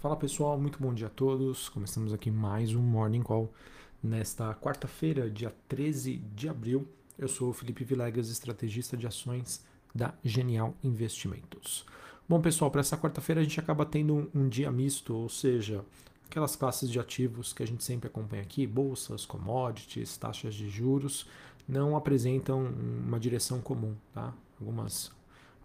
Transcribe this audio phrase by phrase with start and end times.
[0.00, 1.68] Fala pessoal, muito bom dia a todos.
[1.68, 3.52] Começamos aqui mais um Morning Call
[4.00, 6.86] nesta quarta-feira, dia 13 de abril.
[7.18, 11.84] Eu sou o Felipe Vilegas, estrategista de ações da Genial Investimentos.
[12.28, 15.84] Bom pessoal, para essa quarta-feira a gente acaba tendo um, um dia misto, ou seja,
[16.30, 21.26] aquelas classes de ativos que a gente sempre acompanha aqui, bolsas, commodities, taxas de juros,
[21.66, 24.32] não apresentam uma direção comum, tá?
[24.60, 25.10] Algumas,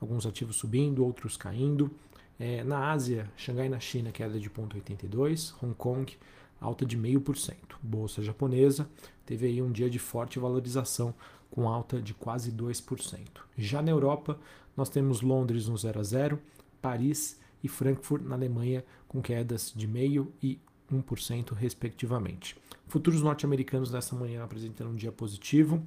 [0.01, 1.91] alguns ativos subindo, outros caindo.
[2.39, 6.17] É, na Ásia, Xangai na China, queda de 0,82, Hong Kong,
[6.59, 7.55] alta de 0,5%.
[7.81, 8.89] Bolsa japonesa
[9.25, 11.13] teve aí um dia de forte valorização,
[11.51, 13.19] com alta de quase 2%.
[13.55, 14.39] Já na Europa,
[14.75, 16.39] nós temos Londres no 0 a 0,
[16.81, 20.59] Paris e Frankfurt na Alemanha com quedas de 0,5% e
[20.91, 22.55] 1%, respectivamente.
[22.87, 25.85] Futuros norte-americanos nessa manhã apresentando um dia positivo.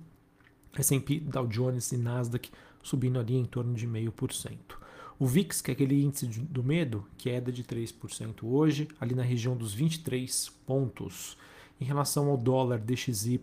[0.77, 2.51] S&P, Dow Jones e Nasdaq
[2.83, 4.76] subindo ali em torno de 0,5%.
[5.19, 9.57] O VIX, que é aquele índice do medo, queda de 3% hoje, ali na região
[9.57, 11.39] dos 23 pontos.
[11.81, 13.41] Em relação ao dólar DXY,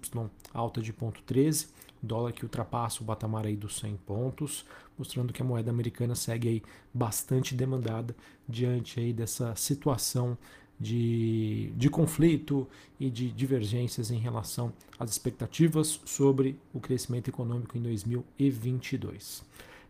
[0.53, 1.67] alta de 0,13,
[2.01, 4.66] dólar que ultrapassa o patamar aí dos 100 pontos,
[4.97, 6.63] mostrando que a moeda americana segue aí
[6.94, 8.16] bastante demandada
[8.47, 10.38] diante aí dessa situação
[10.79, 12.67] de, de conflito
[12.99, 19.44] e de divergências em relação às expectativas sobre o crescimento econômico em 2022.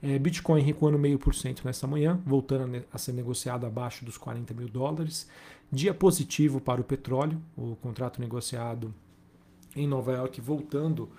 [0.05, 4.53] É, Bitcoin recuando meio por cento nessa manhã, voltando a ser negociado abaixo dos 40
[4.53, 5.29] mil dólares.
[5.71, 8.93] Dia positivo para o petróleo, o contrato negociado
[9.73, 11.09] em Nova York voltando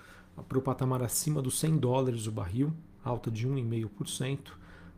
[0.47, 2.71] para o patamar acima dos 100 dólares o barril,
[3.03, 4.51] alta de 1,5%.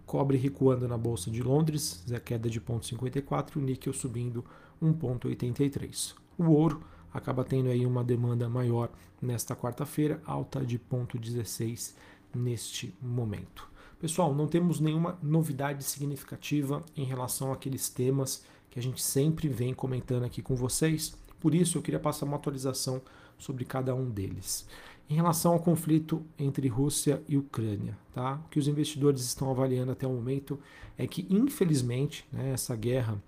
[0.06, 4.44] Cobre recuando na Bolsa de Londres, queda de 0,54%, o níquel subindo
[4.84, 6.14] 1,83%.
[6.38, 8.90] O ouro acaba tendo aí uma demanda maior
[9.22, 11.94] nesta quarta-feira, alta de 0,16%
[12.36, 13.77] neste momento.
[14.00, 19.74] Pessoal, não temos nenhuma novidade significativa em relação àqueles temas que a gente sempre vem
[19.74, 21.18] comentando aqui com vocês.
[21.40, 23.02] Por isso, eu queria passar uma atualização
[23.40, 24.68] sobre cada um deles.
[25.10, 28.40] Em relação ao conflito entre Rússia e Ucrânia, tá?
[28.46, 30.60] o que os investidores estão avaliando até o momento
[30.96, 33.22] é que, infelizmente, né, essa guerra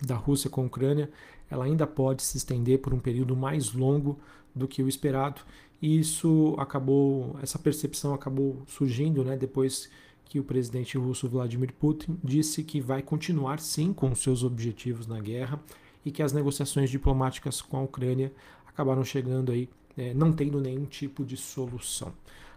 [0.00, 1.10] da Rússia com a Ucrânia
[1.50, 4.18] ela ainda pode se estender por um período mais longo
[4.54, 5.42] do que o esperado
[5.82, 9.90] e isso acabou, essa percepção acabou surgindo né, depois
[10.24, 15.20] que o presidente russo Vladimir Putin disse que vai continuar sim com seus objetivos na
[15.20, 15.60] guerra
[16.06, 18.32] e que as negociações diplomáticas com a Ucrânia
[18.64, 22.12] acabaram chegando aí, é, não tendo nenhum tipo de solução.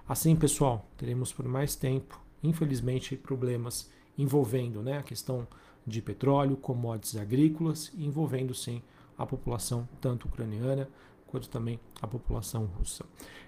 [0.08, 5.48] Assim, pessoal, teremos por mais tempo, infelizmente, problemas envolvendo né, a questão
[5.86, 8.84] de petróleo, commodities agrícolas, envolvendo sim
[9.18, 10.88] a população tanto ucraniana
[11.28, 13.06] quanto também a população russa.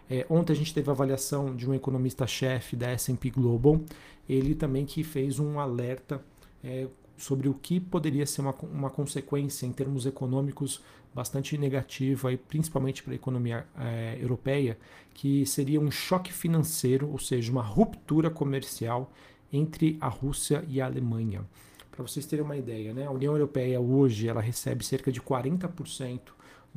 [0.09, 3.81] É, ontem a gente teve a avaliação de um economista-chefe da S&P Global,
[4.27, 6.21] ele também que fez um alerta
[6.63, 10.81] é, sobre o que poderia ser uma, uma consequência em termos econômicos
[11.13, 14.77] bastante negativa, aí, principalmente para a economia é, europeia,
[15.13, 19.11] que seria um choque financeiro, ou seja, uma ruptura comercial
[19.51, 21.43] entre a Rússia e a Alemanha.
[21.89, 26.19] Para vocês terem uma ideia, né, a União Europeia hoje ela recebe cerca de 40%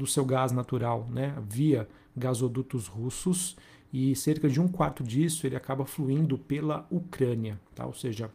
[0.01, 3.55] do seu gás natural né, via gasodutos russos
[3.93, 7.85] e cerca de um quarto disso ele acaba fluindo pela Ucrânia, tá?
[7.85, 8.31] ou seja,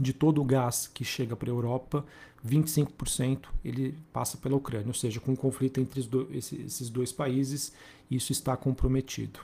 [0.00, 2.06] de todo o gás que chega para a Europa,
[2.46, 7.72] 25% ele passa pela Ucrânia, ou seja, com o conflito entre esses dois países,
[8.10, 9.40] isso está comprometido.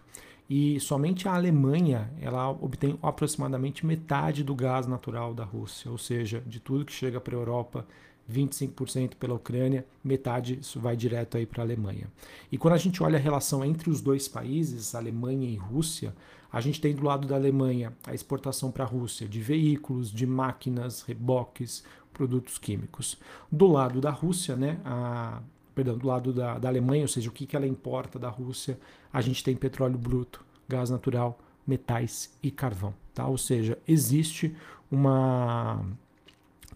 [0.49, 6.43] E somente a Alemanha ela obtém aproximadamente metade do gás natural da Rússia, ou seja,
[6.47, 7.87] de tudo que chega para a Europa
[8.31, 12.09] 25% pela Ucrânia, metade isso vai direto aí para a Alemanha.
[12.51, 16.15] E quando a gente olha a relação entre os dois países, Alemanha e Rússia,
[16.51, 20.27] a gente tem do lado da Alemanha a exportação para a Rússia de veículos, de
[20.27, 23.19] máquinas, reboques, produtos químicos.
[23.51, 25.43] Do lado da Rússia, né, a,
[25.75, 28.79] perdão, do lado da, da Alemanha, ou seja, o que, que ela importa da Rússia,
[29.12, 32.95] a gente tem petróleo bruto, gás natural, metais e carvão.
[33.12, 33.27] Tá?
[33.27, 34.55] Ou seja, existe
[34.91, 35.85] uma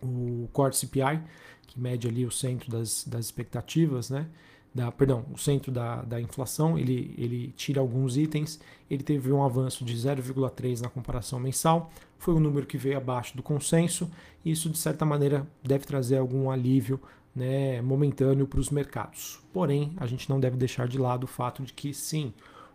[0.00, 1.20] O Core CPI,
[1.66, 4.28] que mede ali o centro das, das expectativas, né?
[4.72, 9.42] Da, perdão, o centro da, da inflação, ele, ele tira alguns itens, ele teve um
[9.42, 14.08] avanço de 0,3 na comparação mensal, foi um número que veio abaixo do consenso,
[14.44, 17.00] e isso de certa maneira deve trazer algum alívio
[17.34, 19.40] né, momentâneo para os mercados.
[19.52, 22.32] Porém, a gente não deve deixar de lado o fato de que sim,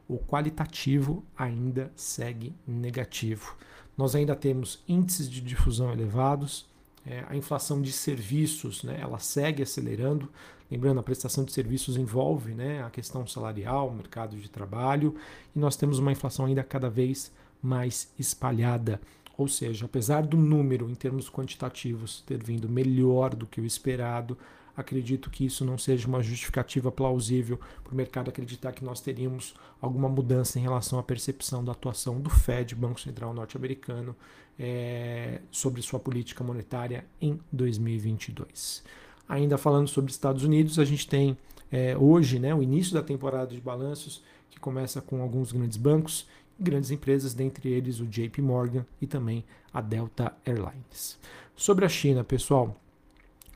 [0.08, 3.56] o qualitativo ainda segue negativo.
[3.98, 6.68] Nós ainda temos índices de difusão elevados,
[7.06, 10.30] é, a inflação de serviços né, ela segue acelerando.
[10.72, 15.16] Lembrando, a prestação de serviços envolve né, a questão salarial, o mercado de trabalho,
[15.56, 19.00] e nós temos uma inflação ainda cada vez mais espalhada.
[19.38, 24.38] Ou seja, apesar do número em termos quantitativos ter vindo melhor do que o esperado,
[24.76, 29.54] acredito que isso não seja uma justificativa plausível para o mercado acreditar que nós teríamos
[29.82, 34.16] alguma mudança em relação à percepção da atuação do Fed, Banco Central Norte-Americano,
[34.58, 38.84] é, sobre sua política monetária em 2022.
[39.28, 41.38] Ainda falando sobre Estados Unidos, a gente tem
[41.72, 46.28] é, hoje né, o início da temporada de balanços, que começa com alguns grandes bancos
[46.60, 49.44] grandes empresas, dentre eles o JP Morgan e também
[49.74, 51.20] a Delta Airlines.
[51.56, 52.80] Sobre a China, pessoal,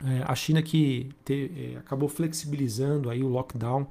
[0.04, 3.86] é, a China que te, é, acabou flexibilizando aí o lockdown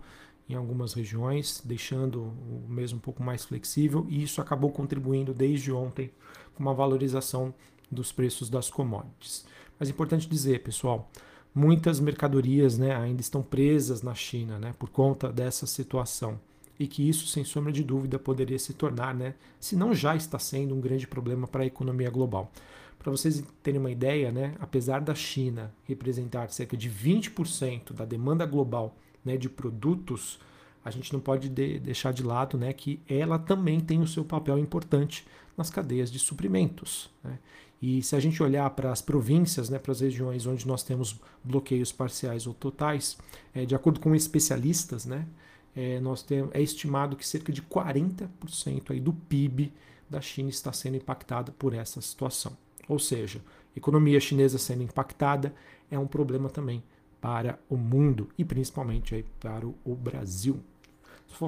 [0.50, 5.72] em algumas regiões, deixando o mesmo um pouco mais flexível, e isso acabou contribuindo desde
[5.72, 6.10] ontem
[6.56, 7.54] com uma valorização
[7.92, 9.46] dos preços das commodities.
[9.78, 11.10] Mas é importante dizer, pessoal,
[11.54, 16.40] muitas mercadorias né, ainda estão presas na China né, por conta dessa situação.
[16.80, 20.40] E que isso, sem sombra de dúvida, poderia se tornar, né, se não já está
[20.40, 22.52] sendo, um grande problema para a economia global.
[23.00, 28.46] Para vocês terem uma ideia, né, apesar da China representar cerca de 20% da demanda
[28.46, 30.40] global né, de produtos,
[30.84, 34.24] a gente não pode de, deixar de lado né, que ela também tem o seu
[34.24, 37.10] papel importante nas cadeias de suprimentos.
[37.24, 37.40] Né?
[37.82, 41.20] E se a gente olhar para as províncias, né, para as regiões onde nós temos
[41.44, 43.18] bloqueios parciais ou totais,
[43.54, 45.28] é, de acordo com especialistas, né,
[45.76, 49.72] é, nós temos, é estimado que cerca de 40% aí do PIB
[50.10, 52.58] da China está sendo impactada por essa situação.
[52.88, 53.42] Ou seja,
[53.76, 55.54] economia chinesa sendo impactada
[55.90, 56.84] é um problema também
[57.20, 60.60] para o mundo e principalmente aí para o Brasil.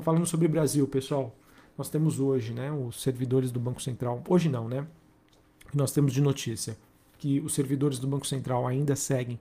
[0.01, 1.35] Falando sobre o Brasil, pessoal,
[1.77, 4.21] nós temos hoje, né, os servidores do Banco Central.
[4.27, 4.85] Hoje não, né?
[5.73, 6.77] Nós temos de notícia
[7.17, 9.39] que os servidores do Banco Central ainda seguem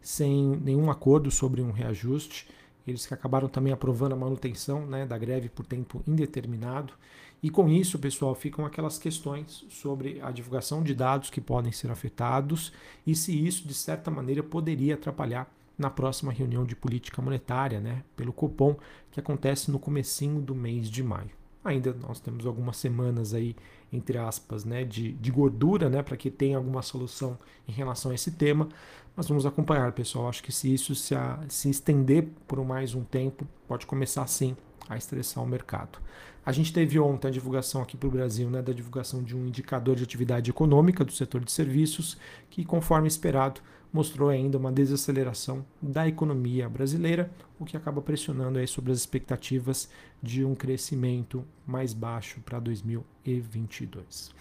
[0.00, 2.48] sem nenhum acordo sobre um reajuste.
[2.86, 6.92] Eles que acabaram também aprovando a manutenção né, da greve por tempo indeterminado.
[7.42, 11.90] E com isso, pessoal, ficam aquelas questões sobre a divulgação de dados que podem ser
[11.90, 12.72] afetados
[13.06, 18.02] e se isso, de certa maneira, poderia atrapalhar na próxima reunião de política monetária, né,
[18.14, 18.76] pelo Copom,
[19.10, 21.30] que acontece no comecinho do mês de maio.
[21.64, 23.56] Ainda nós temos algumas semanas aí,
[23.90, 28.14] entre aspas, né, de, de gordura, né, para que tenha alguma solução em relação a
[28.14, 28.68] esse tema.
[29.16, 30.28] Mas vamos acompanhar, pessoal.
[30.28, 34.54] Acho que se isso se, a, se estender por mais um tempo, pode começar sim
[34.90, 36.00] a estressar o mercado.
[36.44, 39.46] A gente teve ontem a divulgação aqui para o Brasil né, da divulgação de um
[39.46, 42.18] indicador de atividade econômica do setor de serviços,
[42.50, 43.60] que, conforme esperado,
[43.92, 49.88] mostrou ainda uma desaceleração da economia brasileira, o que acaba pressionando aí sobre as expectativas
[50.20, 54.32] de um crescimento mais baixo para 2022.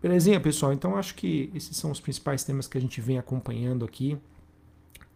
[0.00, 0.72] Belezinha, pessoal?
[0.72, 4.16] Então acho que esses são os principais temas que a gente vem acompanhando aqui.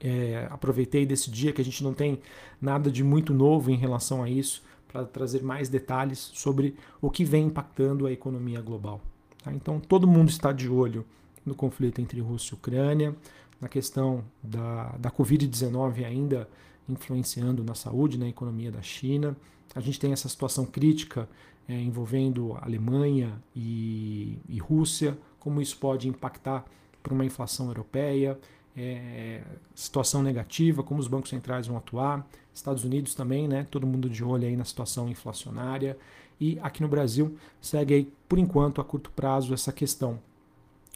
[0.00, 2.20] É, aproveitei desse dia que a gente não tem
[2.60, 7.24] nada de muito novo em relação a isso para trazer mais detalhes sobre o que
[7.24, 9.00] vem impactando a economia global.
[9.42, 9.52] Tá?
[9.52, 11.04] Então todo mundo está de olho
[11.44, 13.16] no conflito entre Rússia e Ucrânia
[13.60, 16.48] na questão da, da Covid-19 ainda
[16.88, 19.36] influenciando na saúde, na economia da China.
[19.74, 21.28] A gente tem essa situação crítica
[21.68, 26.64] é, envolvendo Alemanha e, e, Rússia, como isso pode impactar
[27.02, 28.38] para uma inflação europeia,
[28.76, 29.42] é,
[29.74, 33.66] situação negativa, como os bancos centrais vão atuar, Estados Unidos também, né?
[33.70, 35.96] Todo mundo de olho aí na situação inflacionária.
[36.40, 40.18] E aqui no Brasil segue aí, por enquanto, a curto prazo, essa questão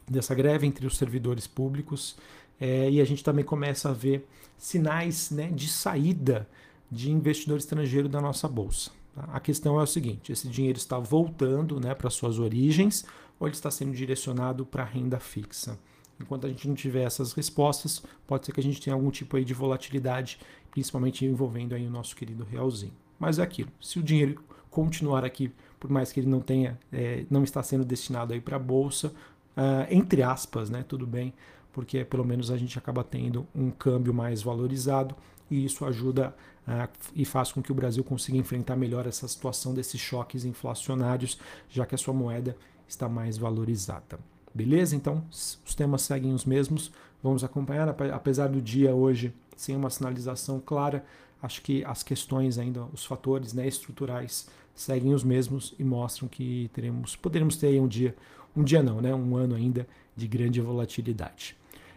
[0.09, 2.17] dessa greve entre os servidores públicos
[2.61, 6.49] é, e a gente também começa a ver sinais né, de saída
[6.91, 8.91] de investidor estrangeiro da nossa bolsa.
[9.15, 9.25] Tá?
[9.33, 13.05] A questão é o seguinte: esse dinheiro está voltando né, para suas origens
[13.39, 15.79] ou ele está sendo direcionado para renda fixa?
[16.19, 19.37] Enquanto a gente não tiver essas respostas, pode ser que a gente tenha algum tipo
[19.37, 20.39] aí de volatilidade,
[20.77, 22.93] principalmente envolvendo aí o nosso querido realzinho.
[23.19, 23.71] Mas é aquilo.
[23.81, 27.83] Se o dinheiro continuar aqui, por mais que ele não tenha, é, não está sendo
[27.83, 29.09] destinado aí para a bolsa,
[29.57, 30.85] uh, entre aspas, né?
[30.87, 31.33] Tudo bem,
[31.73, 35.15] porque pelo menos a gente acaba tendo um câmbio mais valorizado
[35.51, 36.37] e isso ajuda
[36.69, 41.39] uh, e faz com que o Brasil consiga enfrentar melhor essa situação desses choques inflacionários,
[41.71, 42.55] já que a sua moeda
[42.87, 44.19] está mais valorizada.
[44.55, 44.95] Beleza?
[44.95, 46.93] Então, os temas seguem os mesmos.
[47.23, 51.05] Vamos acompanhar, apesar do dia hoje sem uma sinalização clara,
[51.43, 56.71] acho que as questões ainda, os fatores né, estruturais seguem os mesmos e mostram que
[56.73, 58.15] teremos, poderemos ter um dia,
[58.55, 61.57] um dia não, né, um ano ainda de grande volatilidade.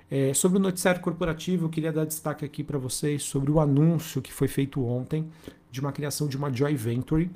[0.09, 4.21] É, sobre o noticiário corporativo, eu queria dar destaque aqui para vocês sobre o anúncio
[4.21, 5.29] que foi feito ontem
[5.69, 7.29] de uma criação de uma joint venture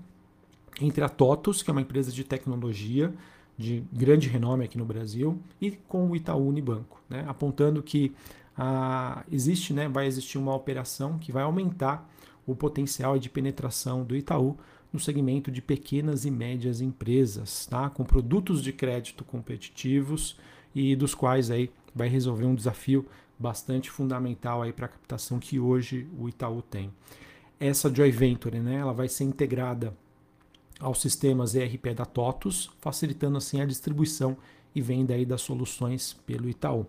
[0.81, 3.13] entre a TOTUS, que é uma empresa de tecnologia
[3.57, 8.13] de grande renome aqui no Brasil, e com o Itaú Unibanco, né, apontando que
[8.57, 12.09] ah, existe, né, vai existir uma operação que vai aumentar
[12.45, 14.57] o potencial de penetração do Itaú
[14.91, 17.89] no segmento de pequenas e médias empresas, tá?
[17.89, 20.37] com produtos de crédito competitivos
[20.75, 23.05] e dos quais aí vai resolver um desafio
[23.39, 26.91] bastante fundamental aí para a captação que hoje o Itaú tem.
[27.59, 29.95] Essa joint venture, né, ela vai ser integrada
[30.83, 34.35] aos sistemas ERP da TOTUS, facilitando assim a distribuição
[34.75, 36.85] e venda aí das soluções pelo Itaú.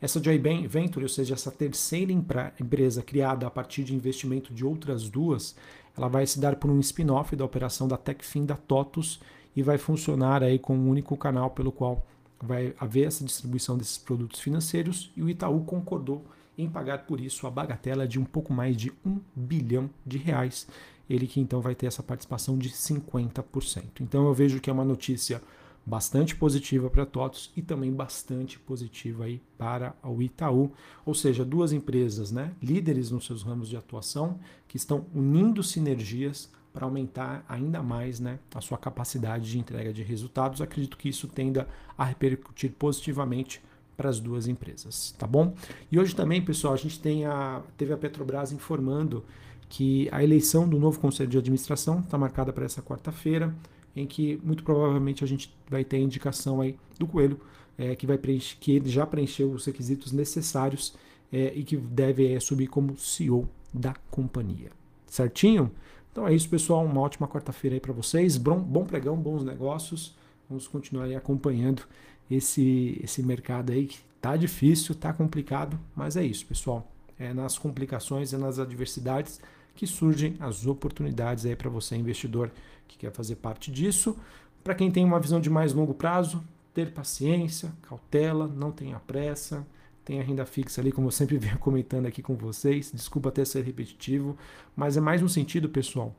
[0.00, 5.08] Essa joint venture, ou seja, essa terceira empresa criada a partir de investimento de outras
[5.08, 5.56] duas,
[5.96, 9.20] ela vai se dar por um spin-off da operação da Techfin da TOTUS
[9.56, 12.06] e vai funcionar aí com um único canal pelo qual
[12.40, 16.24] vai haver essa distribuição desses produtos financeiros e o Itaú concordou
[16.56, 20.68] em pagar por isso a bagatela de um pouco mais de um bilhão de reais.
[21.08, 24.00] Ele que então vai ter essa participação de 50%.
[24.00, 25.40] Então eu vejo que é uma notícia
[25.88, 30.70] bastante positiva para a TOTUS e também bastante positiva aí para o Itaú,
[31.04, 36.50] ou seja, duas empresas, né, líderes nos seus ramos de atuação, que estão unindo sinergias
[36.74, 40.60] para aumentar ainda mais né, a sua capacidade de entrega de resultados.
[40.60, 43.62] Acredito que isso tenda a repercutir positivamente
[43.96, 45.54] para as duas empresas, tá bom?
[45.90, 49.24] E hoje também, pessoal, a gente tem a, teve a Petrobras informando
[49.68, 53.54] que a eleição do novo conselho de administração está marcada para essa quarta-feira,
[53.94, 57.40] em que muito provavelmente a gente vai ter a indicação aí do Coelho,
[57.76, 60.94] é, que vai preencher, que ele já preencheu os requisitos necessários
[61.32, 64.70] é, e que deve é, subir como CEO da companhia.
[65.06, 65.70] Certinho?
[66.10, 66.84] Então é isso, pessoal.
[66.84, 68.36] Uma ótima quarta-feira aí para vocês.
[68.36, 70.16] Bom, bom pregão, bons negócios.
[70.48, 71.82] Vamos continuar aí acompanhando
[72.30, 76.90] esse, esse mercado aí que tá difícil, tá complicado, mas é isso, pessoal.
[77.18, 79.40] É nas complicações e nas adversidades
[79.78, 82.50] que surgem as oportunidades aí para você, investidor,
[82.88, 84.18] que quer fazer parte disso.
[84.64, 86.42] Para quem tem uma visão de mais longo prazo,
[86.74, 89.64] ter paciência, cautela, não tenha pressa
[90.08, 92.90] tem a renda fixa ali, como eu sempre venho comentando aqui com vocês.
[92.90, 94.38] Desculpa até ser repetitivo,
[94.74, 96.16] mas é mais um sentido, pessoal,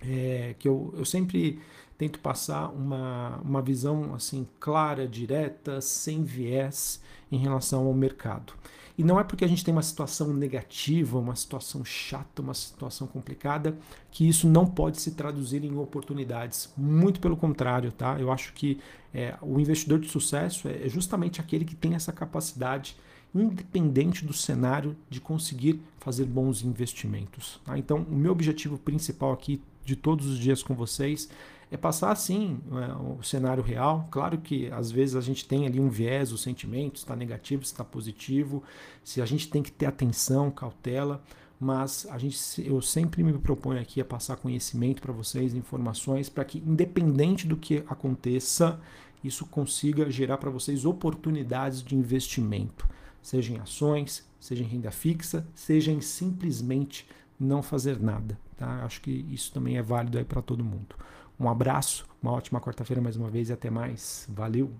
[0.00, 1.60] é, que eu, eu sempre
[1.96, 7.00] tento passar uma, uma visão assim clara, direta, sem viés
[7.30, 8.52] em relação ao mercado.
[8.96, 13.08] E não é porque a gente tem uma situação negativa, uma situação chata, uma situação
[13.08, 13.76] complicada,
[14.10, 16.72] que isso não pode se traduzir em oportunidades.
[16.76, 18.16] Muito pelo contrário, tá?
[18.20, 18.78] Eu acho que
[19.12, 22.96] é, o investidor de sucesso é, justamente aquele que tem essa capacidade,
[23.34, 27.60] independente do cenário, de conseguir fazer bons investimentos.
[27.64, 27.76] Tá?
[27.76, 31.28] Então, o meu objetivo principal aqui de todos os dias com vocês
[31.70, 34.08] é passar assim é, o cenário real.
[34.10, 37.84] Claro que às vezes a gente tem ali um viés, o sentimento está negativo, está
[37.84, 38.62] positivo,
[39.02, 41.22] se a gente tem que ter atenção, cautela,
[41.58, 46.44] mas a gente, eu sempre me proponho aqui a passar conhecimento para vocês, informações, para
[46.44, 48.80] que independente do que aconteça,
[49.22, 52.86] isso consiga gerar para vocês oportunidades de investimento,
[53.22, 57.06] seja em ações, seja em renda fixa, seja em simplesmente
[57.40, 58.38] não fazer nada.
[58.56, 58.84] Tá?
[58.84, 60.94] Acho que isso também é válido para todo mundo.
[61.38, 64.26] Um abraço, uma ótima quarta-feira mais uma vez e até mais.
[64.28, 64.72] Valeu!